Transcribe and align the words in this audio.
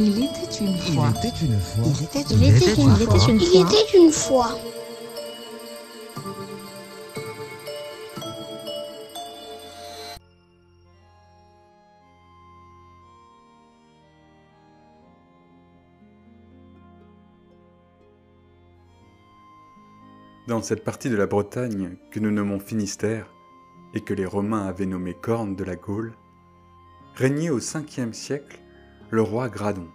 Il 0.00 0.22
était 0.22 0.64
une 0.64 0.78
fois. 0.78 1.12
Il 1.12 1.26
était 1.26 1.44
une 1.44 1.58
fois. 1.58 1.84
Il 1.84 2.04
était 2.04 2.24
Il 2.30 2.44
était 2.44 2.74
une 2.80 2.90
fois. 2.92 3.16
fois. 3.16 3.28
Il 3.30 3.60
était 3.60 3.98
une 3.98 4.12
fois. 4.12 4.58
Dans 20.46 20.62
cette 20.62 20.84
partie 20.84 21.10
de 21.10 21.16
la 21.16 21.26
Bretagne 21.26 21.96
que 22.10 22.20
nous 22.20 22.30
nommons 22.30 22.58
Finistère, 22.58 23.26
et 23.94 24.00
que 24.00 24.14
les 24.14 24.26
Romains 24.26 24.66
avaient 24.66 24.86
nommée 24.86 25.14
Corne 25.14 25.56
de 25.56 25.64
la 25.64 25.76
Gaule, 25.76 26.14
régnait 27.18 27.50
au 27.50 27.58
5e 27.58 28.12
siècle 28.12 28.60
le 29.10 29.22
roi 29.22 29.48
Gradon. 29.48 29.88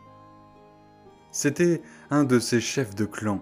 C'était 1.31 1.81
un 2.09 2.26
de 2.26 2.38
ces 2.38 2.59
chefs 2.59 2.95
de 2.95 3.05
clan, 3.05 3.41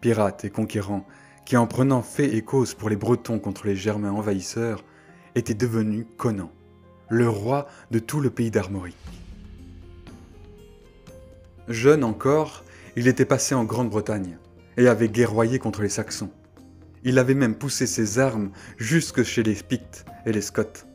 pirates 0.00 0.44
et 0.44 0.50
conquérants, 0.50 1.04
qui 1.44 1.56
en 1.56 1.66
prenant 1.66 2.02
fait 2.02 2.36
et 2.36 2.42
cause 2.42 2.74
pour 2.74 2.88
les 2.88 2.94
Bretons 2.94 3.40
contre 3.40 3.66
les 3.66 3.74
Germains 3.74 4.12
envahisseurs, 4.12 4.84
était 5.34 5.54
devenu 5.54 6.06
Conan, 6.16 6.52
le 7.08 7.28
roi 7.28 7.66
de 7.90 7.98
tout 7.98 8.20
le 8.20 8.30
pays 8.30 8.52
d'Armorique. 8.52 8.96
Jeune 11.66 12.04
encore, 12.04 12.62
il 12.94 13.08
était 13.08 13.24
passé 13.24 13.56
en 13.56 13.64
Grande-Bretagne 13.64 14.38
et 14.76 14.86
avait 14.86 15.08
guerroyé 15.08 15.58
contre 15.58 15.82
les 15.82 15.88
Saxons. 15.88 16.30
Il 17.02 17.18
avait 17.18 17.34
même 17.34 17.56
poussé 17.56 17.88
ses 17.88 18.20
armes 18.20 18.52
jusque 18.76 19.24
chez 19.24 19.42
les 19.42 19.54
Pictes 19.54 20.04
et 20.26 20.32
les 20.32 20.42
Scots. 20.42 20.85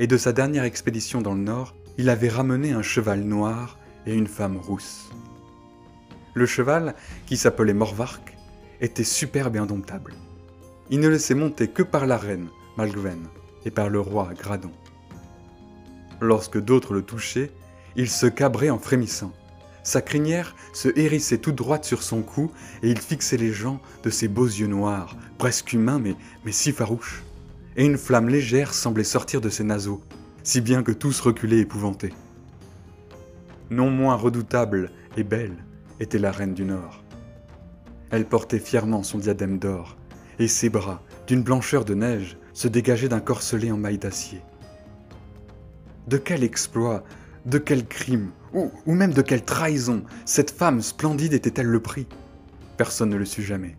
Et 0.00 0.06
de 0.06 0.16
sa 0.16 0.32
dernière 0.32 0.64
expédition 0.64 1.20
dans 1.20 1.34
le 1.34 1.42
nord, 1.42 1.74
il 1.98 2.08
avait 2.08 2.30
ramené 2.30 2.72
un 2.72 2.80
cheval 2.80 3.20
noir 3.20 3.78
et 4.06 4.14
une 4.14 4.28
femme 4.28 4.56
rousse. 4.56 5.10
Le 6.32 6.46
cheval, 6.46 6.94
qui 7.26 7.36
s'appelait 7.36 7.74
Morvark, 7.74 8.34
était 8.80 9.04
superbe 9.04 9.56
et 9.56 9.58
indomptable. 9.58 10.14
Il 10.88 11.00
ne 11.00 11.08
laissait 11.08 11.34
monter 11.34 11.68
que 11.68 11.82
par 11.82 12.06
la 12.06 12.16
reine, 12.16 12.48
Malgwen, 12.78 13.28
et 13.66 13.70
par 13.70 13.90
le 13.90 14.00
roi, 14.00 14.30
Gradon. 14.32 14.72
Lorsque 16.22 16.58
d'autres 16.58 16.94
le 16.94 17.02
touchaient, 17.02 17.52
il 17.94 18.08
se 18.08 18.24
cabrait 18.24 18.70
en 18.70 18.78
frémissant. 18.78 19.34
Sa 19.82 20.00
crinière 20.00 20.56
se 20.72 20.88
hérissait 20.98 21.36
toute 21.36 21.56
droite 21.56 21.84
sur 21.84 22.02
son 22.02 22.22
cou 22.22 22.50
et 22.82 22.90
il 22.90 22.98
fixait 22.98 23.36
les 23.36 23.52
gens 23.52 23.82
de 24.02 24.08
ses 24.08 24.28
beaux 24.28 24.46
yeux 24.46 24.66
noirs, 24.66 25.14
presque 25.36 25.74
humains 25.74 25.98
mais, 25.98 26.16
mais 26.46 26.52
si 26.52 26.72
farouches. 26.72 27.22
Et 27.76 27.84
une 27.84 27.98
flamme 27.98 28.28
légère 28.28 28.74
semblait 28.74 29.04
sortir 29.04 29.40
de 29.40 29.48
ses 29.48 29.64
naseaux, 29.64 30.02
si 30.42 30.60
bien 30.60 30.82
que 30.82 30.92
tous 30.92 31.20
reculaient 31.20 31.60
épouvantés. 31.60 32.12
Non 33.70 33.90
moins 33.90 34.16
redoutable 34.16 34.90
et 35.16 35.22
belle 35.22 35.56
était 36.00 36.18
la 36.18 36.32
reine 36.32 36.54
du 36.54 36.64
Nord. 36.64 37.04
Elle 38.10 38.24
portait 38.24 38.58
fièrement 38.58 39.02
son 39.02 39.18
diadème 39.18 39.58
d'or, 39.58 39.96
et 40.38 40.48
ses 40.48 40.68
bras, 40.68 41.02
d'une 41.26 41.42
blancheur 41.42 41.84
de 41.84 41.94
neige, 41.94 42.36
se 42.52 42.66
dégageaient 42.66 43.08
d'un 43.08 43.20
corselet 43.20 43.70
en 43.70 43.76
maille 43.76 43.98
d'acier. 43.98 44.42
De 46.08 46.16
quel 46.16 46.42
exploit, 46.42 47.04
de 47.46 47.58
quel 47.58 47.86
crime, 47.86 48.30
ou, 48.52 48.72
ou 48.86 48.94
même 48.94 49.12
de 49.12 49.22
quelle 49.22 49.44
trahison 49.44 50.02
cette 50.24 50.50
femme 50.50 50.82
splendide 50.82 51.34
était-elle 51.34 51.66
le 51.66 51.80
prix? 51.80 52.08
Personne 52.76 53.10
ne 53.10 53.16
le 53.16 53.24
sut 53.24 53.42
jamais. 53.42 53.76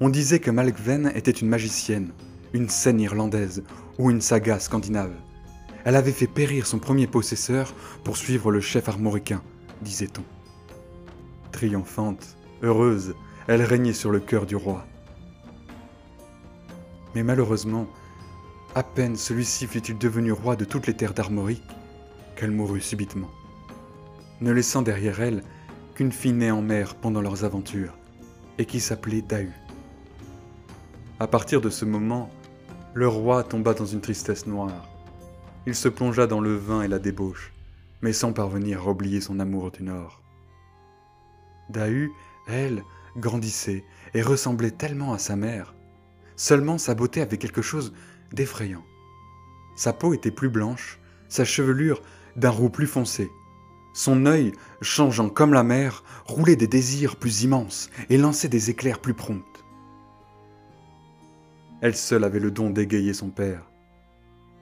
On 0.00 0.08
disait 0.08 0.38
que 0.38 0.50
Malkven 0.50 1.12
était 1.14 1.30
une 1.30 1.48
magicienne, 1.48 2.12
une 2.52 2.68
scène 2.68 3.00
irlandaise 3.00 3.62
ou 3.98 4.10
une 4.10 4.20
saga 4.20 4.58
scandinave. 4.58 5.14
Elle 5.84 5.96
avait 5.96 6.12
fait 6.12 6.26
périr 6.26 6.66
son 6.66 6.78
premier 6.78 7.06
possesseur 7.06 7.74
pour 8.04 8.16
suivre 8.16 8.50
le 8.50 8.60
chef 8.60 8.88
armoricain, 8.88 9.42
disait-on. 9.82 10.22
Triomphante, 11.52 12.36
heureuse, 12.62 13.14
elle 13.46 13.62
régnait 13.62 13.92
sur 13.92 14.10
le 14.10 14.20
cœur 14.20 14.46
du 14.46 14.56
roi. 14.56 14.86
Mais 17.14 17.22
malheureusement, 17.22 17.86
à 18.74 18.82
peine 18.82 19.16
celui-ci 19.16 19.66
fut-il 19.66 19.96
devenu 19.96 20.32
roi 20.32 20.56
de 20.56 20.64
toutes 20.64 20.86
les 20.86 20.94
terres 20.94 21.14
d'Armorique 21.14 21.62
qu'elle 22.36 22.50
mourut 22.50 22.80
subitement, 22.80 23.30
ne 24.40 24.52
laissant 24.52 24.82
derrière 24.82 25.20
elle 25.20 25.42
qu'une 25.94 26.12
fille 26.12 26.32
née 26.32 26.50
en 26.50 26.62
mer 26.62 26.94
pendant 26.94 27.20
leurs 27.20 27.44
aventures, 27.44 27.96
et 28.58 28.66
qui 28.66 28.78
s'appelait 28.78 29.22
Dahu. 29.22 29.50
À 31.18 31.26
partir 31.26 31.60
de 31.60 31.70
ce 31.70 31.84
moment, 31.84 32.30
le 32.98 33.06
roi 33.06 33.44
tomba 33.44 33.74
dans 33.74 33.86
une 33.86 34.00
tristesse 34.00 34.48
noire. 34.48 34.88
Il 35.68 35.76
se 35.76 35.88
plongea 35.88 36.26
dans 36.26 36.40
le 36.40 36.56
vin 36.56 36.82
et 36.82 36.88
la 36.88 36.98
débauche, 36.98 37.52
mais 38.02 38.12
sans 38.12 38.32
parvenir 38.32 38.80
à 38.80 38.90
oublier 38.90 39.20
son 39.20 39.38
amour 39.38 39.70
du 39.70 39.84
Nord. 39.84 40.20
Dahu, 41.70 42.10
elle, 42.48 42.82
grandissait 43.16 43.84
et 44.14 44.22
ressemblait 44.22 44.72
tellement 44.72 45.12
à 45.12 45.18
sa 45.18 45.36
mère. 45.36 45.76
Seulement 46.34 46.76
sa 46.76 46.96
beauté 46.96 47.20
avait 47.20 47.36
quelque 47.38 47.62
chose 47.62 47.92
d'effrayant. 48.32 48.82
Sa 49.76 49.92
peau 49.92 50.12
était 50.12 50.32
plus 50.32 50.48
blanche, 50.48 50.98
sa 51.28 51.44
chevelure 51.44 52.02
d'un 52.34 52.50
roux 52.50 52.68
plus 52.68 52.88
foncé. 52.88 53.30
Son 53.94 54.26
œil, 54.26 54.50
changeant 54.82 55.28
comme 55.28 55.54
la 55.54 55.62
mer, 55.62 56.02
roulait 56.26 56.56
des 56.56 56.66
désirs 56.66 57.14
plus 57.14 57.44
immenses 57.44 57.90
et 58.10 58.18
lançait 58.18 58.48
des 58.48 58.70
éclairs 58.70 58.98
plus 58.98 59.14
prompts. 59.14 59.57
Elle 61.80 61.94
seule 61.94 62.24
avait 62.24 62.40
le 62.40 62.50
don 62.50 62.70
d'égayer 62.70 63.14
son 63.14 63.30
père. 63.30 63.70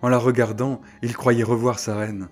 En 0.03 0.09
la 0.09 0.19
regardant, 0.19 0.81
il 1.03 1.17
croyait 1.17 1.43
revoir 1.43 1.79
sa 1.79 1.97
reine, 1.97 2.29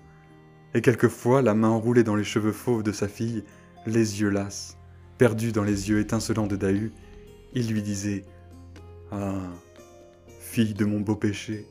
et 0.75 0.81
quelquefois, 0.81 1.41
la 1.41 1.53
main 1.53 1.69
enroulée 1.69 2.03
dans 2.03 2.15
les 2.15 2.23
cheveux 2.23 2.51
fauves 2.51 2.83
de 2.83 2.91
sa 2.91 3.07
fille, 3.07 3.43
les 3.87 4.21
yeux 4.21 4.29
lasses, 4.29 4.77
perdus 5.17 5.51
dans 5.51 5.63
les 5.63 5.89
yeux 5.89 5.99
étincelants 5.99 6.47
de 6.47 6.55
Dahu, 6.55 6.91
il 7.53 7.71
lui 7.71 7.81
disait 7.81 8.23
Ah, 9.11 9.39
fille 10.39 10.73
de 10.73 10.85
mon 10.85 10.99
beau 10.99 11.15
péché, 11.15 11.65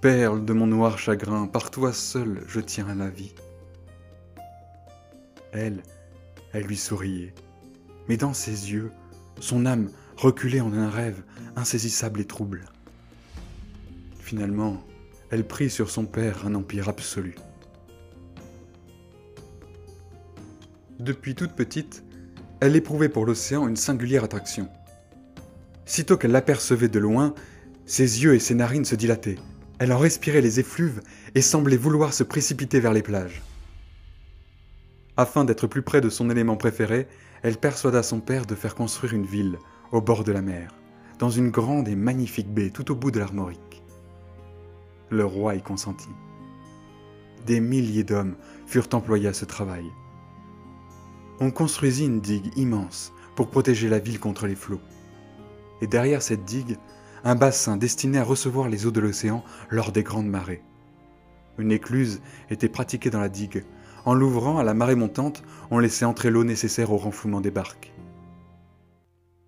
perle 0.00 0.44
de 0.44 0.52
mon 0.52 0.66
noir 0.66 0.98
chagrin, 0.98 1.46
par 1.46 1.70
toi 1.70 1.92
seule 1.92 2.44
je 2.46 2.60
tiens 2.60 2.94
la 2.94 3.08
vie. 3.08 3.34
Elle, 5.52 5.82
elle 6.52 6.64
lui 6.64 6.76
souriait, 6.76 7.34
mais 8.08 8.16
dans 8.16 8.34
ses 8.34 8.70
yeux, 8.70 8.92
son 9.40 9.66
âme 9.66 9.88
reculait 10.16 10.60
en 10.60 10.72
un 10.72 10.90
rêve 10.90 11.22
insaisissable 11.56 12.20
et 12.20 12.24
trouble. 12.24 12.64
Finalement, 14.18 14.82
elle 15.30 15.46
prit 15.46 15.70
sur 15.70 15.90
son 15.90 16.04
père 16.04 16.46
un 16.46 16.54
empire 16.54 16.88
absolu. 16.88 17.36
Depuis 20.98 21.34
toute 21.34 21.52
petite, 21.52 22.02
elle 22.60 22.74
éprouvait 22.74 23.08
pour 23.08 23.26
l'océan 23.26 23.68
une 23.68 23.76
singulière 23.76 24.24
attraction. 24.24 24.68
Sitôt 25.84 26.16
qu'elle 26.16 26.32
l'apercevait 26.32 26.88
de 26.88 26.98
loin, 26.98 27.34
ses 27.84 28.22
yeux 28.22 28.34
et 28.34 28.40
ses 28.40 28.54
narines 28.54 28.84
se 28.84 28.94
dilataient. 28.94 29.38
Elle 29.78 29.92
en 29.92 29.98
respirait 29.98 30.40
les 30.40 30.58
effluves 30.58 31.02
et 31.34 31.42
semblait 31.42 31.76
vouloir 31.76 32.14
se 32.14 32.24
précipiter 32.24 32.80
vers 32.80 32.94
les 32.94 33.02
plages. 33.02 33.42
Afin 35.18 35.44
d'être 35.44 35.66
plus 35.66 35.82
près 35.82 36.00
de 36.00 36.08
son 36.08 36.30
élément 36.30 36.56
préféré, 36.56 37.06
elle 37.42 37.58
persuada 37.58 38.02
son 38.02 38.20
père 38.20 38.46
de 38.46 38.54
faire 38.54 38.74
construire 38.74 39.12
une 39.12 39.26
ville 39.26 39.58
au 39.92 40.00
bord 40.00 40.24
de 40.24 40.32
la 40.32 40.42
mer, 40.42 40.74
dans 41.18 41.30
une 41.30 41.50
grande 41.50 41.88
et 41.88 41.96
magnifique 41.96 42.52
baie 42.52 42.70
tout 42.70 42.90
au 42.90 42.94
bout 42.94 43.10
de 43.10 43.18
l'Armorique. 43.18 43.82
Le 45.10 45.24
roi 45.24 45.54
y 45.54 45.62
consentit. 45.62 46.14
Des 47.46 47.60
milliers 47.60 48.04
d'hommes 48.04 48.34
furent 48.66 48.88
employés 48.92 49.28
à 49.28 49.32
ce 49.32 49.44
travail. 49.44 49.84
On 51.38 51.50
construisit 51.50 52.06
une 52.06 52.20
digue 52.20 52.50
immense 52.56 53.12
pour 53.36 53.50
protéger 53.50 53.88
la 53.88 53.98
ville 53.98 54.18
contre 54.18 54.46
les 54.46 54.56
flots. 54.56 54.80
Et 55.80 55.86
derrière 55.86 56.22
cette 56.22 56.44
digue, 56.44 56.76
un 57.24 57.34
bassin 57.34 57.76
destiné 57.76 58.18
à 58.18 58.24
recevoir 58.24 58.68
les 58.68 58.86
eaux 58.86 58.90
de 58.90 59.00
l'océan 59.00 59.44
lors 59.68 59.92
des 59.92 60.02
grandes 60.02 60.28
marées. 60.28 60.62
Une 61.58 61.72
écluse 61.72 62.20
était 62.50 62.68
pratiquée 62.68 63.10
dans 63.10 63.20
la 63.20 63.28
digue. 63.28 63.64
En 64.04 64.14
l'ouvrant 64.14 64.58
à 64.58 64.64
la 64.64 64.74
marée 64.74 64.94
montante, 64.94 65.42
on 65.70 65.78
laissait 65.78 66.04
entrer 66.04 66.30
l'eau 66.30 66.44
nécessaire 66.44 66.92
au 66.92 66.96
renflouement 66.96 67.40
des 67.40 67.50
barques. 67.50 67.92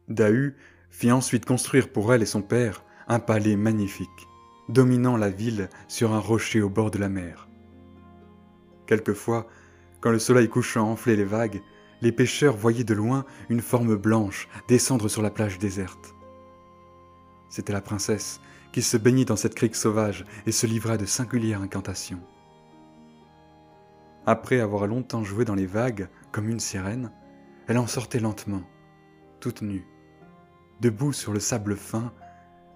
Dahu 0.08 0.56
fit 0.90 1.12
ensuite 1.12 1.44
construire 1.44 1.90
pour 1.92 2.12
elle 2.12 2.22
et 2.22 2.26
son 2.26 2.42
père 2.42 2.84
un 3.08 3.18
palais 3.18 3.56
magnifique, 3.56 4.08
dominant 4.68 5.16
la 5.16 5.30
ville 5.30 5.68
sur 5.86 6.12
un 6.12 6.18
rocher 6.18 6.60
au 6.62 6.68
bord 6.68 6.90
de 6.90 6.98
la 6.98 7.08
mer. 7.08 7.48
Quelquefois, 8.86 9.46
quand 10.00 10.10
le 10.10 10.18
soleil 10.18 10.48
couchant 10.48 10.90
enflait 10.90 11.16
les 11.16 11.24
vagues, 11.24 11.60
les 12.00 12.12
pêcheurs 12.12 12.56
voyaient 12.56 12.84
de 12.84 12.94
loin 12.94 13.24
une 13.48 13.60
forme 13.60 13.96
blanche 13.96 14.48
descendre 14.68 15.08
sur 15.08 15.22
la 15.22 15.30
plage 15.30 15.58
déserte. 15.58 16.14
C'était 17.50 17.72
la 17.72 17.80
princesse 17.80 18.40
qui 18.72 18.82
se 18.82 18.96
baignait 18.96 19.24
dans 19.24 19.36
cette 19.36 19.54
crique 19.54 19.74
sauvage 19.74 20.24
et 20.46 20.52
se 20.52 20.66
livra 20.66 20.96
de 20.96 21.06
singulières 21.06 21.62
incantations. 21.62 22.22
Après 24.26 24.60
avoir 24.60 24.86
longtemps 24.86 25.24
joué 25.24 25.44
dans 25.44 25.54
les 25.54 25.66
vagues 25.66 26.08
comme 26.32 26.48
une 26.48 26.60
sirène, 26.60 27.10
elle 27.66 27.78
en 27.78 27.86
sortait 27.86 28.20
lentement, 28.20 28.62
toute 29.40 29.62
nue. 29.62 29.86
Debout 30.80 31.12
sur 31.12 31.32
le 31.32 31.40
sable 31.40 31.76
fin, 31.76 32.12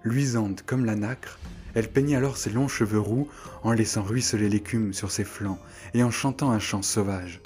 luisante 0.03 0.63
comme 0.63 0.85
la 0.85 0.95
nacre, 0.95 1.39
Elle 1.75 1.89
peignait 1.89 2.15
alors 2.15 2.37
ses 2.37 2.51
longs 2.51 2.67
cheveux 2.67 2.99
roux 2.99 3.27
en 3.63 3.71
laissant 3.71 4.03
ruisseler 4.03 4.47
l'écume 4.47 4.93
sur 4.93 5.11
ses 5.11 5.23
flancs 5.23 5.57
et 5.95 6.03
en 6.03 6.11
chantant 6.11 6.51
un 6.51 6.59
chant 6.59 6.83
sauvage. 6.83 7.41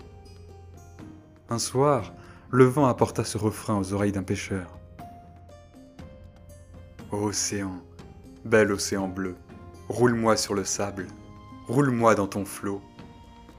Un 1.49 1.59
soir, 1.59 2.13
le 2.49 2.65
vent 2.65 2.87
apporta 2.87 3.23
ce 3.23 3.37
refrain 3.37 3.77
aux 3.77 3.93
oreilles 3.93 4.11
d'un 4.11 4.23
pêcheur. 4.23 4.77
Océan, 7.11 7.81
bel 8.43 8.71
océan 8.71 9.07
bleu, 9.07 9.35
roule-moi 9.87 10.35
sur 10.35 10.53
le 10.53 10.65
sable, 10.65 11.07
roule-moi 11.67 12.15
dans 12.15 12.27
ton 12.27 12.43
flot. 12.43 12.81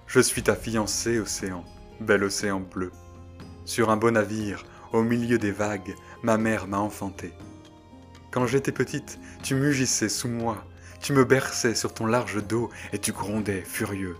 Je 0.07 0.21
suis 0.21 0.43
ta 0.43 0.55
fiancée, 0.55 1.19
océan, 1.19 1.65
bel 2.01 2.25
océan 2.25 2.61
bleu. 2.61 2.93
Sur 3.65 3.89
un 3.89 3.97
beau 3.97 4.11
navire, 4.11 4.65
au 4.93 5.03
milieu 5.03 5.39
des 5.39 5.53
vagues, 5.53 5.95
ma 6.23 6.37
mère 6.39 6.67
m'a 6.67 6.79
enfanté. 6.79 7.33
Quand 8.31 8.47
j'étais 8.47 8.73
petite, 8.73 9.19
tu 9.43 9.55
mugissais 9.55 10.09
sous 10.09 10.29
moi, 10.29 10.65
tu 11.01 11.13
me 11.13 11.25
berçais 11.25 11.75
sur 11.75 11.95
ton 11.95 12.07
large 12.07 12.45
dos 12.47 12.71
et 12.93 12.99
tu 12.99 13.13
grondais 13.13 13.63
furieux. 13.63 14.17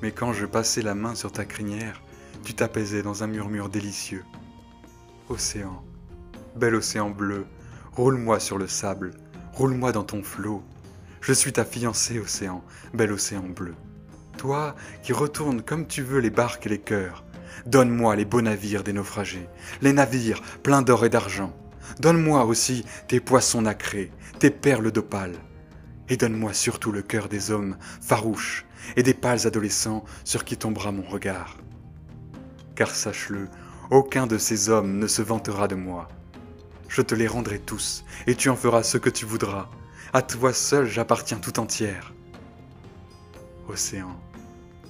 Mais 0.00 0.10
quand 0.10 0.32
je 0.32 0.46
passais 0.46 0.82
la 0.82 0.94
main 0.94 1.14
sur 1.14 1.30
ta 1.30 1.44
crinière, 1.44 2.02
tu 2.44 2.54
t'apaisais 2.54 3.02
dans 3.02 3.22
un 3.22 3.28
murmure 3.28 3.68
délicieux. 3.68 4.24
Océan, 5.28 5.84
bel 6.56 6.74
océan 6.74 7.10
bleu, 7.10 7.46
roule-moi 7.92 8.40
sur 8.40 8.58
le 8.58 8.66
sable, 8.66 9.12
roule-moi 9.52 9.92
dans 9.92 10.02
ton 10.02 10.22
flot. 10.22 10.62
Je 11.20 11.32
suis 11.32 11.52
ta 11.52 11.64
fiancée, 11.64 12.18
océan, 12.18 12.64
bel 12.94 13.12
océan 13.12 13.44
bleu. 13.44 13.74
Toi 14.38 14.74
qui 15.02 15.12
retournes 15.12 15.62
comme 15.62 15.86
tu 15.86 16.02
veux 16.02 16.18
les 16.18 16.30
barques 16.30 16.66
et 16.66 16.70
les 16.70 16.80
cœurs, 16.80 17.24
donne-moi 17.66 18.16
les 18.16 18.24
beaux 18.24 18.42
navires 18.42 18.82
des 18.82 18.92
naufragés, 18.92 19.48
les 19.80 19.92
navires 19.92 20.42
pleins 20.62 20.82
d'or 20.82 21.04
et 21.04 21.08
d'argent. 21.08 21.54
Donne-moi 22.00 22.44
aussi 22.44 22.84
tes 23.08 23.20
poissons 23.20 23.62
nacrés, 23.62 24.10
tes 24.38 24.50
perles 24.50 24.92
d'opale. 24.92 25.34
Et 26.08 26.16
donne-moi 26.16 26.52
surtout 26.52 26.92
le 26.92 27.02
cœur 27.02 27.28
des 27.28 27.50
hommes 27.50 27.76
farouches 28.00 28.66
et 28.96 29.02
des 29.02 29.14
pâles 29.14 29.46
adolescents 29.46 30.04
sur 30.24 30.44
qui 30.44 30.56
tombera 30.56 30.92
mon 30.92 31.02
regard. 31.02 31.58
Car 32.74 32.90
sache-le, 32.94 33.48
aucun 33.90 34.26
de 34.26 34.38
ces 34.38 34.68
hommes 34.68 34.98
ne 34.98 35.06
se 35.06 35.22
vantera 35.22 35.68
de 35.68 35.74
moi. 35.74 36.08
Je 36.88 37.02
te 37.02 37.14
les 37.14 37.26
rendrai 37.26 37.58
tous, 37.58 38.04
et 38.26 38.34
tu 38.34 38.48
en 38.50 38.56
feras 38.56 38.82
ce 38.82 38.98
que 38.98 39.10
tu 39.10 39.24
voudras. 39.24 39.70
À 40.12 40.22
toi 40.22 40.52
seul 40.52 40.86
j'appartiens 40.86 41.38
tout 41.38 41.58
entière. 41.58 42.12
Océan, 43.68 44.20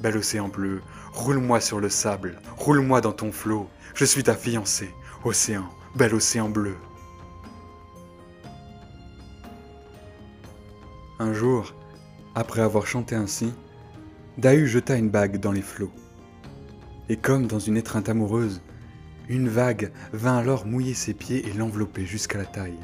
bel 0.02 0.16
océan 0.16 0.48
bleu, 0.48 0.82
roule-moi 1.12 1.60
sur 1.60 1.78
le 1.78 1.88
sable, 1.88 2.40
roule-moi 2.56 3.00
dans 3.00 3.12
ton 3.12 3.30
flot. 3.30 3.68
Je 3.94 4.04
suis 4.04 4.24
ta 4.24 4.34
fiancée, 4.34 4.90
océan, 5.24 5.68
bel 5.94 6.12
océan 6.14 6.48
bleu. 6.48 6.76
Un 11.20 11.32
jour, 11.32 11.72
après 12.34 12.62
avoir 12.62 12.86
chanté 12.86 13.14
ainsi, 13.14 13.54
Dahu 14.38 14.66
jeta 14.66 14.96
une 14.96 15.10
bague 15.10 15.38
dans 15.38 15.52
les 15.52 15.62
flots. 15.62 15.92
Et 17.08 17.16
comme 17.16 17.46
dans 17.46 17.60
une 17.60 17.76
étreinte 17.76 18.08
amoureuse, 18.08 18.60
une 19.28 19.48
vague 19.48 19.92
vint 20.12 20.36
alors 20.36 20.66
mouiller 20.66 20.94
ses 20.94 21.14
pieds 21.14 21.46
et 21.46 21.52
l'envelopper 21.52 22.06
jusqu'à 22.06 22.38
la 22.38 22.46
taille. 22.46 22.78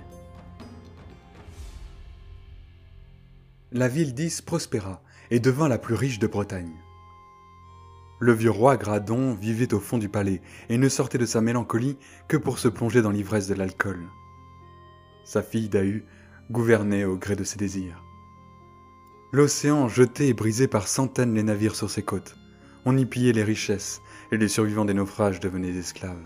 La 3.73 3.89
ville 3.89 4.15
d'Is 4.15 4.41
prospéra 4.41 5.03
et 5.31 5.41
devint 5.41 5.69
la 5.69 5.79
plus 5.79 5.95
riche 5.95 6.21
de 6.21 6.27
Bretagne. 6.27 6.73
Le 8.21 8.33
vieux 8.33 8.51
roi 8.51 8.77
Gradon 8.77 9.35
vivait 9.35 9.73
au 9.75 9.81
fond 9.81 9.99
du 9.99 10.09
palais 10.09 10.41
et 10.69 10.77
ne 10.77 10.89
sortait 10.89 11.19
de 11.19 11.27
sa 11.27 11.41
mélancolie 11.41 11.97
que 12.27 12.37
pour 12.37 12.59
se 12.59 12.67
plonger 12.67 13.01
dans 13.01 13.13
l'ivresse 13.13 13.47
de 13.47 13.55
l'alcool. 13.55 14.01
Sa 15.25 15.43
fille 15.43 15.69
Dahu 15.69 16.05
gouvernait 16.51 17.05
au 17.05 17.17
gré 17.17 17.37
de 17.37 17.45
ses 17.45 17.59
désirs. 17.59 18.03
L'océan 19.31 19.89
jetait 19.89 20.29
et 20.29 20.35
brisait 20.35 20.69
par 20.69 20.89
centaines 20.89 21.35
les 21.35 21.43
navires 21.43 21.77
sur 21.77 21.91
ses 21.91 22.03
côtes. 22.03 22.37
On 22.87 22.97
y 22.97 23.05
pillait 23.05 23.33
les 23.33 23.45
richesses, 23.45 24.01
et 24.33 24.39
les 24.39 24.49
survivants 24.49 24.87
des 24.87 24.95
naufrages 24.95 25.39
devenaient 25.39 25.77
esclaves. 25.77 26.17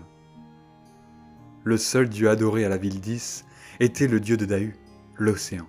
Le 1.65 1.77
seul 1.77 2.09
dieu 2.09 2.29
adoré 2.29 2.65
à 2.65 2.69
la 2.69 2.77
ville 2.77 3.01
d'Is 3.01 3.43
était 3.79 4.07
le 4.07 4.19
dieu 4.19 4.37
de 4.37 4.45
Dahu, 4.45 4.75
l'océan. 5.17 5.67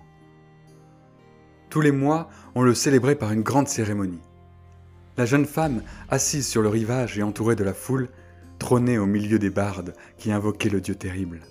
Tous 1.69 1.81
les 1.81 1.91
mois, 1.91 2.29
on 2.55 2.63
le 2.63 2.73
célébrait 2.73 3.15
par 3.15 3.31
une 3.31 3.43
grande 3.43 3.67
cérémonie. 3.67 4.21
La 5.17 5.25
jeune 5.25 5.45
femme, 5.45 5.81
assise 6.09 6.45
sur 6.45 6.61
le 6.61 6.67
rivage 6.67 7.17
et 7.17 7.23
entourée 7.23 7.55
de 7.55 7.63
la 7.63 7.73
foule, 7.73 8.09
trônait 8.59 8.97
au 8.97 9.05
milieu 9.05 9.39
des 9.39 9.49
bardes 9.49 9.93
qui 10.17 10.31
invoquaient 10.31 10.69
le 10.69 10.81
dieu 10.81 10.95
terrible. 10.95 11.41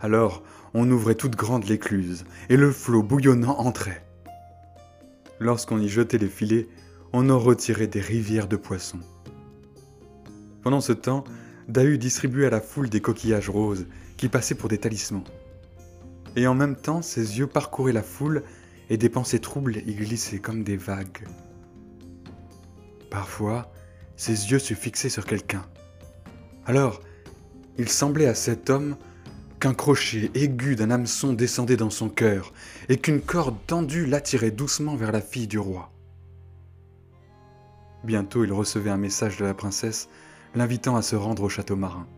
Alors, 0.00 0.42
on 0.74 0.90
ouvrait 0.90 1.14
toute 1.14 1.36
grande 1.36 1.68
l'écluse, 1.68 2.24
et 2.48 2.56
le 2.56 2.72
flot 2.72 3.04
bouillonnant 3.04 3.58
entrait. 3.58 4.04
Lorsqu'on 5.38 5.78
y 5.78 5.88
jetait 5.88 6.18
les 6.18 6.28
filets, 6.28 6.68
on 7.12 7.30
en 7.30 7.38
retirait 7.38 7.86
des 7.86 8.00
rivières 8.00 8.48
de 8.48 8.56
poissons. 8.56 9.00
Pendant 10.62 10.80
ce 10.80 10.92
temps, 10.92 11.22
Dahu 11.68 11.96
distribuait 11.96 12.46
à 12.46 12.50
la 12.50 12.60
foule 12.60 12.88
des 12.88 13.00
coquillages 13.00 13.50
roses 13.50 13.86
qui 14.16 14.28
passaient 14.28 14.56
pour 14.56 14.68
des 14.68 14.78
talismans. 14.78 15.24
Et 16.34 16.48
en 16.48 16.54
même 16.54 16.74
temps, 16.74 17.02
ses 17.02 17.38
yeux 17.38 17.46
parcouraient 17.46 17.92
la 17.92 18.02
foule 18.02 18.42
et 18.90 18.96
des 18.96 19.08
pensées 19.08 19.38
troubles 19.38 19.76
y 19.86 19.94
glissaient 19.94 20.40
comme 20.40 20.64
des 20.64 20.76
vagues. 20.76 21.24
Parfois, 23.14 23.70
ses 24.16 24.50
yeux 24.50 24.58
se 24.58 24.74
fixaient 24.74 25.08
sur 25.08 25.24
quelqu'un. 25.24 25.64
Alors, 26.66 27.00
il 27.78 27.88
semblait 27.88 28.26
à 28.26 28.34
cet 28.34 28.70
homme 28.70 28.96
qu'un 29.60 29.72
crochet 29.72 30.32
aigu 30.34 30.74
d'un 30.74 30.90
hameçon 30.90 31.32
descendait 31.32 31.76
dans 31.76 31.90
son 31.90 32.08
cœur, 32.08 32.52
et 32.88 32.96
qu'une 32.96 33.20
corde 33.20 33.56
tendue 33.68 34.04
l'attirait 34.04 34.50
doucement 34.50 34.96
vers 34.96 35.12
la 35.12 35.20
fille 35.20 35.46
du 35.46 35.60
roi. 35.60 35.92
Bientôt 38.02 38.42
il 38.42 38.52
recevait 38.52 38.90
un 38.90 38.96
message 38.96 39.36
de 39.36 39.44
la 39.44 39.54
princesse 39.54 40.08
l'invitant 40.56 40.96
à 40.96 41.02
se 41.02 41.14
rendre 41.14 41.44
au 41.44 41.48
château 41.48 41.76
marin. 41.76 42.08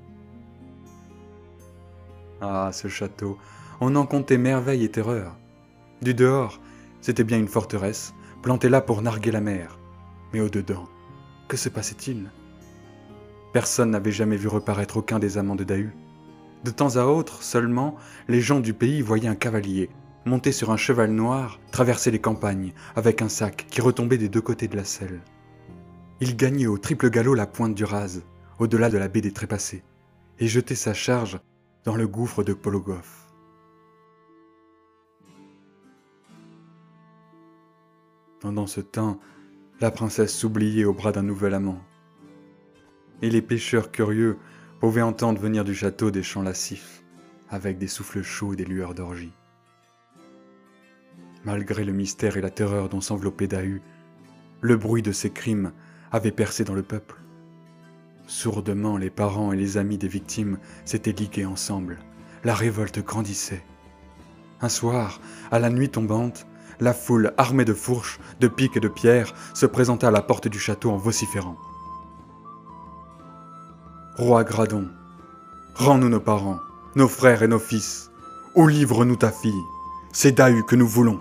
Ah, 2.41 2.71
ce 2.73 2.89
château, 2.89 3.37
on 3.83 3.97
en 3.97 4.07
comptait 4.07 4.39
merveilles 4.39 4.85
et 4.85 4.91
terreurs. 4.91 5.37
Du 6.01 6.15
dehors, 6.15 6.59
c'était 7.03 7.23
bien 7.23 7.39
une 7.39 7.49
forteresse, 7.49 8.15
plantée 8.41 8.71
là 8.71 8.81
pour 8.81 9.03
narguer 9.03 9.31
la 9.31 9.43
mer. 9.43 9.79
Mais 10.33 10.41
au-dedans, 10.41 10.89
que 11.49 11.57
se 11.57 11.69
passait-il? 11.69 12.31
Personne 13.53 13.91
n'avait 13.91 14.13
jamais 14.13 14.37
vu 14.37 14.49
reparaître 14.49 14.99
aucun 14.99 15.19
des 15.19 15.39
amants 15.39 15.55
de 15.55 15.65
Dahu. 15.65 15.95
De 16.65 16.71
temps 16.71 16.97
à 16.97 17.05
autre 17.05 17.43
seulement, 17.43 17.97
les 18.29 18.41
gens 18.41 18.61
du 18.61 18.75
pays 18.75 19.01
voyaient 19.01 19.29
un 19.29 19.35
cavalier, 19.35 19.89
monté 20.25 20.53
sur 20.53 20.71
un 20.71 20.77
cheval 20.77 21.13
noir, 21.13 21.61
traverser 21.71 22.11
les 22.11 22.21
campagnes, 22.21 22.73
avec 22.97 23.23
un 23.23 23.29
sac 23.29 23.67
qui 23.71 23.81
retombait 23.81 24.19
des 24.19 24.29
deux 24.29 24.41
côtés 24.41 24.69
de 24.69 24.77
la 24.77 24.85
selle. 24.85 25.21
Il 26.21 26.37
gagnait 26.37 26.67
au 26.67 26.79
triple 26.79 27.11
galop 27.11 27.35
la 27.35 27.47
pointe 27.47 27.75
du 27.75 27.85
Raz, 27.85 28.23
au-delà 28.59 28.91
de 28.91 28.99
la 28.99 29.09
baie 29.09 29.21
des 29.21 29.33
Trépassés, 29.33 29.85
et 30.39 30.49
jetait 30.49 30.75
sa 30.75 30.95
charge 30.95 31.39
dans 31.85 31.97
le 31.97 32.09
gouffre 32.09 32.43
de 32.43 32.53
Pologoff. 32.53 33.29
Pendant 38.41 38.67
ce 38.67 38.81
temps, 38.81 39.19
la 39.81 39.91
princesse 39.91 40.35
s'oubliait 40.35 40.85
au 40.85 40.95
bras 40.95 41.13
d'un 41.13 41.23
nouvel 41.23 41.55
amant. 41.55 41.81
Et 43.23 43.31
les 43.31 43.43
pêcheurs 43.43 43.91
curieux 43.91 44.39
pouvait 44.81 45.03
entendre 45.03 45.41
venir 45.41 45.65
du 45.65 45.75
château 45.75 46.11
des 46.11 46.23
chants 46.23 46.43
lascifs, 46.43 47.03
avec 47.51 47.79
des 47.79 47.89
souffles 47.89 48.23
chauds 48.23 48.55
et 48.55 48.57
des 48.57 48.65
lueurs 48.65 48.95
d'orgie. 48.95 49.33
Malgré 51.45 51.85
le 51.85 51.93
mystère 51.93 52.37
et 52.37 52.41
la 52.41 52.51
terreur 52.51 52.89
dont 52.89 53.01
s'enveloppait 53.01 53.47
Dahu, 53.47 53.83
le 54.61 54.77
bruit 54.77 55.03
de 55.03 55.13
ses 55.13 55.31
crimes 55.31 55.73
avait 56.11 56.33
percé 56.33 56.65
dans 56.65 56.75
le 56.75 56.83
peuple. 56.83 57.17
Sourdement, 58.27 58.97
les 58.97 59.11
parents 59.11 59.53
et 59.53 59.57
les 59.57 59.77
amis 59.77 59.99
des 59.99 60.09
victimes 60.09 60.59
s'étaient 60.85 61.13
ligués 61.13 61.47
ensemble. 61.47 61.99
La 62.45 62.55
révolte 62.55 63.05
grandissait. 63.05 63.63
Un 64.61 64.69
soir, 64.69 65.21
à 65.51 65.59
la 65.59 65.71
nuit 65.71 65.91
tombante, 65.91 66.47
la 66.81 66.93
foule, 66.93 67.33
armée 67.37 67.65
de 67.65 67.75
fourches, 67.75 68.19
de 68.41 68.49
piques 68.49 68.77
et 68.77 68.81
de 68.81 68.89
pierres, 68.89 69.33
se 69.55 69.67
présenta 69.67 70.09
à 70.09 70.11
la 70.11 70.23
porte 70.23 70.49
du 70.49 70.59
château 70.59 70.91
en 70.91 70.97
vociférant. 70.97 71.57
Roi 74.17 74.45
Gradon, 74.45 74.89
rends-nous 75.75 76.09
nos 76.09 76.21
parents, 76.21 76.61
nos 76.95 77.09
frères 77.09 77.43
et 77.43 77.49
nos 77.49 77.59
fils, 77.59 78.11
ou 78.55 78.67
livre-nous 78.67 79.17
ta 79.17 79.31
fille, 79.31 79.63
c'est 80.13 80.33
Dahu 80.33 80.65
que 80.65 80.77
nous 80.77 80.89
voulons. 80.89 81.21